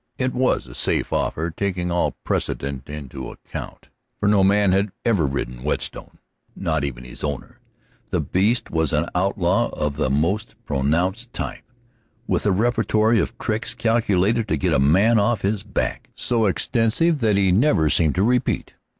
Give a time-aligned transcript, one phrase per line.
[0.17, 3.89] It was a safe offer, taking all precedent into account,
[4.19, 4.73] for no man
[5.05, 6.17] ever had ridden Whetstone,
[6.55, 7.59] not even his owner.
[8.09, 11.71] The beast was an outlaw of the most pronounced type,
[12.25, 17.19] with a repertory of tricks, calculated to get a man off his back, so extensive
[17.19, 18.73] that he never seemed to repeat.